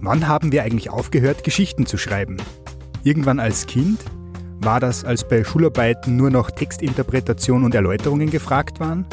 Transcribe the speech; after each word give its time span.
Wann 0.00 0.28
haben 0.28 0.52
wir 0.52 0.62
eigentlich 0.62 0.90
aufgehört, 0.90 1.42
Geschichten 1.42 1.84
zu 1.84 1.98
schreiben? 1.98 2.36
Irgendwann 3.02 3.40
als 3.40 3.66
Kind? 3.66 3.98
War 4.60 4.78
das, 4.78 5.04
als 5.04 5.26
bei 5.26 5.42
Schularbeiten 5.42 6.16
nur 6.16 6.30
noch 6.30 6.52
Textinterpretation 6.52 7.64
und 7.64 7.74
Erläuterungen 7.74 8.30
gefragt 8.30 8.78
waren? 8.78 9.06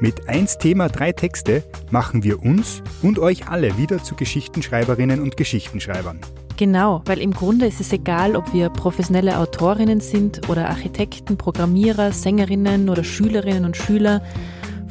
Mit 0.00 0.26
1 0.26 0.58
Thema 0.58 0.88
3 0.88 1.12
Texte 1.12 1.62
machen 1.90 2.24
wir 2.24 2.42
uns 2.42 2.82
und 3.02 3.18
euch 3.18 3.48
alle 3.48 3.76
wieder 3.76 4.02
zu 4.02 4.14
Geschichtenschreiberinnen 4.14 5.20
und 5.20 5.36
Geschichtenschreibern. 5.36 6.20
Genau, 6.56 7.02
weil 7.04 7.18
im 7.18 7.32
Grunde 7.32 7.66
ist 7.66 7.80
es 7.80 7.92
egal, 7.92 8.34
ob 8.34 8.54
wir 8.54 8.70
professionelle 8.70 9.38
Autorinnen 9.38 10.00
sind 10.00 10.48
oder 10.48 10.70
Architekten, 10.70 11.36
Programmierer, 11.36 12.12
Sängerinnen 12.12 12.88
oder 12.88 13.04
Schülerinnen 13.04 13.66
und 13.66 13.76
Schüler, 13.76 14.22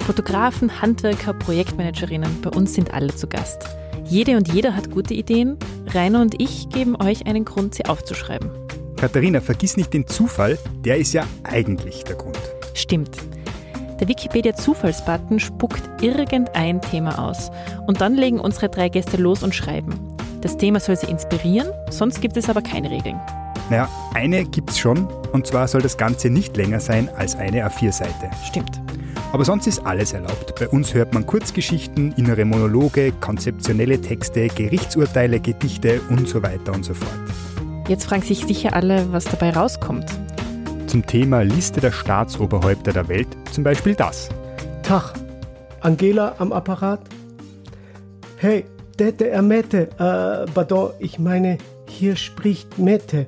Fotografen, 0.08 0.82
Handwerker, 0.82 1.34
Projektmanagerinnen. 1.34 2.42
Bei 2.42 2.50
uns 2.52 2.74
sind 2.76 2.94
alle 2.94 3.14
zu 3.14 3.28
Gast. 3.28 3.68
Jede 4.06 4.38
und 4.38 4.48
jeder 4.54 4.74
hat 4.74 4.90
gute 4.90 5.14
Ideen. 5.14 5.58
Rainer 5.88 6.22
und 6.22 6.42
ich 6.42 6.70
geben 6.70 6.96
euch 6.96 7.28
einen 7.28 7.44
Grund, 7.44 7.76
sie 7.76 7.84
aufzuschreiben. 7.84 8.50
Katharina, 8.96 9.42
vergiss 9.42 9.76
nicht 9.76 9.94
den 9.94 10.08
Zufall, 10.08 10.58
der 10.86 10.98
ist 10.98 11.12
ja 11.12 11.26
eigentlich 11.44 12.06
der 12.06 12.16
Grund. 12.16 12.40
Stimmt. 12.74 13.18
Der 14.00 14.08
Wikipedia-Zufallsbutton 14.08 15.42
spuckt 15.42 15.84
irgendein 16.02 16.82
Thema 16.82 17.28
aus. 17.28 17.52
Und 17.86 18.00
dann 18.00 18.16
legen 18.16 18.40
unsere 18.40 18.70
drei 18.70 18.88
Gäste 18.88 19.18
los 19.18 19.44
und 19.44 19.54
schreiben. 19.54 19.94
Das 20.40 20.56
Thema 20.56 20.80
soll 20.80 20.96
sie 20.96 21.08
inspirieren, 21.08 21.68
sonst 21.90 22.22
gibt 22.22 22.38
es 22.38 22.50
aber 22.50 22.62
keine 22.62 22.90
Regeln. 22.92 23.20
Naja, 23.70 23.90
eine 24.14 24.46
gibt's 24.46 24.80
schon, 24.80 25.06
und 25.34 25.48
zwar 25.48 25.68
soll 25.68 25.82
das 25.82 25.98
Ganze 25.98 26.30
nicht 26.30 26.56
länger 26.56 26.80
sein 26.80 27.10
als 27.18 27.36
eine 27.36 27.68
A4-Seite. 27.68 28.30
Stimmt. 28.46 28.87
Aber 29.34 29.44
sonst 29.44 29.68
ist 29.68 29.86
alles 29.86 30.14
erlaubt. 30.14 30.56
Bei 30.56 30.68
uns 30.70 30.94
hört 30.94 31.14
man 31.14 31.26
Kurzgeschichten, 31.26 32.14
innere 32.14 32.46
Monologe, 32.46 33.12
konzeptionelle 33.12 34.00
Texte, 34.00 34.48
Gerichtsurteile, 34.48 35.40
Gedichte 35.40 36.00
und 36.10 36.28
so 36.28 36.42
weiter 36.42 36.74
und 36.74 36.86
so 36.86 36.94
fort. 36.94 37.12
Jetzt 37.90 38.06
fragen 38.06 38.22
sich 38.22 38.46
sicher 38.46 38.74
alle, 38.74 39.12
was 39.12 39.26
dabei 39.26 39.52
rauskommt. 39.52 40.06
Zum 40.88 41.06
Thema 41.06 41.42
Liste 41.42 41.82
der 41.82 41.92
Staatsoberhäupter 41.92 42.94
der 42.94 43.08
Welt 43.10 43.28
zum 43.52 43.64
Beispiel 43.64 43.96
das. 43.96 44.30
Tag, 44.84 45.14
Angela 45.82 46.36
am 46.38 46.54
Apparat? 46.54 47.02
Hey, 48.38 48.66
Dete 48.98 49.30
er 49.30 49.42
Mette, 49.42 49.90
äh, 50.00 50.50
pardon, 50.52 50.92
ich 51.00 51.20
meine, 51.20 51.58
hier 51.88 52.16
spricht 52.16 52.80
Mette. 52.80 53.26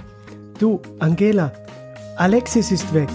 Du, 0.60 0.82
Angela, 1.00 1.52
Alexis 2.16 2.72
ist 2.72 2.94
weg. 2.94 3.10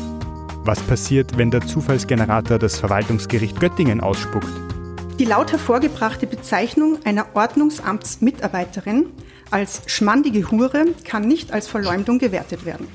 Was 0.66 0.80
passiert, 0.80 1.36
wenn 1.36 1.50
der 1.50 1.60
Zufallsgenerator 1.60 2.58
das 2.58 2.78
Verwaltungsgericht 2.78 3.60
Göttingen 3.60 4.00
ausspuckt? 4.00 4.48
Die 5.18 5.26
laut 5.26 5.52
hervorgebrachte 5.52 6.26
Bezeichnung 6.26 7.00
einer 7.04 7.26
Ordnungsamtsmitarbeiterin 7.34 9.10
als 9.50 9.82
schmandige 9.84 10.50
Hure 10.50 10.86
kann 11.04 11.28
nicht 11.28 11.52
als 11.52 11.68
Verleumdung 11.68 12.18
gewertet 12.18 12.64
werden. 12.64 12.88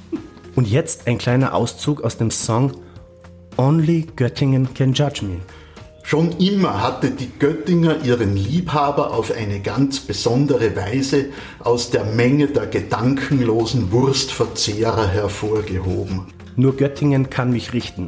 Und 0.56 0.68
jetzt 0.68 1.06
ein 1.06 1.20
kleiner 1.20 1.54
Auszug 1.54 2.02
aus 2.02 2.18
dem 2.18 2.32
Song 2.32 2.72
Only 3.56 4.08
Göttingen 4.16 4.74
Can 4.74 4.94
Judge 4.94 5.24
Me. 5.24 5.38
Schon 6.02 6.32
immer 6.40 6.82
hatte 6.82 7.12
die 7.12 7.30
Göttinger 7.38 8.04
ihren 8.04 8.36
Liebhaber 8.36 9.14
auf 9.14 9.32
eine 9.32 9.60
ganz 9.60 10.00
besondere 10.00 10.76
Weise 10.76 11.26
aus 11.60 11.92
der 11.92 12.04
Menge 12.04 12.48
der 12.48 12.66
gedankenlosen 12.66 13.92
Wurstverzehrer 13.92 15.08
hervorgehoben. 15.08 16.39
Nur 16.60 16.76
Göttingen 16.76 17.30
kann 17.30 17.52
mich 17.52 17.72
richten. 17.72 18.08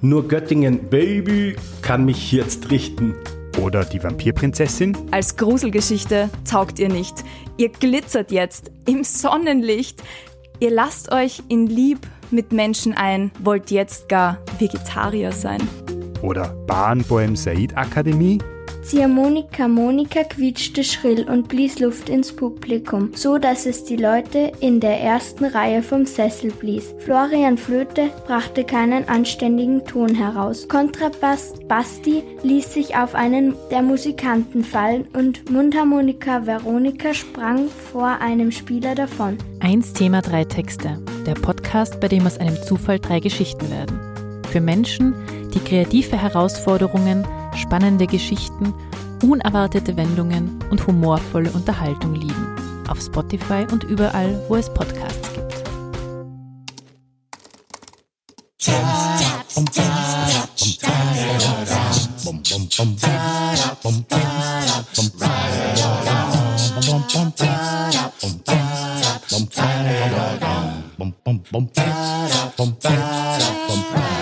Nur 0.00 0.26
Göttingen, 0.26 0.88
Baby, 0.88 1.54
kann 1.82 2.06
mich 2.06 2.32
jetzt 2.32 2.70
richten. 2.70 3.14
Oder 3.60 3.84
die 3.84 4.02
Vampirprinzessin? 4.02 4.96
Als 5.10 5.36
Gruselgeschichte 5.36 6.30
taugt 6.50 6.78
ihr 6.78 6.88
nicht. 6.88 7.22
Ihr 7.58 7.68
glitzert 7.68 8.30
jetzt 8.30 8.70
im 8.88 9.04
Sonnenlicht. 9.04 10.02
Ihr 10.60 10.70
lasst 10.70 11.12
euch 11.12 11.42
in 11.50 11.66
Lieb 11.66 11.98
mit 12.30 12.54
Menschen 12.54 12.94
ein, 12.94 13.30
wollt 13.40 13.70
jetzt 13.70 14.08
gar 14.08 14.38
Vegetarier 14.58 15.30
sein. 15.32 15.60
Oder 16.22 16.54
Bahnbäum 16.66 17.36
Said 17.36 17.76
Akademie? 17.76 18.38
Ziehharmonika 18.84 19.66
Monika 19.66 20.24
quietschte 20.24 20.84
schrill 20.84 21.26
und 21.26 21.48
blies 21.48 21.78
Luft 21.78 22.10
ins 22.10 22.36
Publikum, 22.36 23.12
so 23.14 23.38
dass 23.38 23.64
es 23.64 23.84
die 23.84 23.96
Leute 23.96 24.52
in 24.60 24.78
der 24.78 25.00
ersten 25.00 25.46
Reihe 25.46 25.82
vom 25.82 26.04
Sessel 26.04 26.52
blies. 26.52 26.94
Florian 26.98 27.56
Flöte 27.56 28.10
brachte 28.26 28.62
keinen 28.62 29.08
anständigen 29.08 29.86
Ton 29.86 30.14
heraus. 30.14 30.68
Kontrabass 30.68 31.54
Basti 31.66 32.22
ließ 32.42 32.74
sich 32.74 32.94
auf 32.94 33.14
einen 33.14 33.54
der 33.70 33.80
Musikanten 33.80 34.62
fallen 34.62 35.06
und 35.14 35.50
Mundharmonika 35.50 36.46
Veronika 36.46 37.14
sprang 37.14 37.68
vor 37.90 38.18
einem 38.20 38.50
Spieler 38.50 38.94
davon. 38.94 39.38
Eins 39.60 39.94
Thema, 39.94 40.20
drei 40.20 40.44
Texte. 40.44 41.02
Der 41.26 41.34
Podcast, 41.34 42.00
bei 42.00 42.08
dem 42.08 42.26
aus 42.26 42.36
einem 42.36 42.62
Zufall 42.62 42.98
drei 42.98 43.20
Geschichten 43.20 43.70
werden. 43.70 43.98
Für 44.50 44.60
Menschen, 44.60 45.14
die 45.54 45.60
kreative 45.60 46.20
Herausforderungen, 46.20 47.26
spannende 47.56 48.06
Geschichten, 48.06 48.74
unerwartete 49.22 49.96
Wendungen 49.96 50.58
und 50.70 50.86
humorvolle 50.86 51.50
Unterhaltung 51.50 52.14
lieben. 52.14 52.56
Auf 52.88 53.00
Spotify 53.00 53.66
und 53.70 53.84
überall, 53.84 54.40
wo 54.48 54.56
es 54.56 54.72
Podcasts 54.72 55.32
gibt. 55.32 55.44
Bum, 70.96 71.12
bum, 71.24 71.42
bum, 72.56 74.13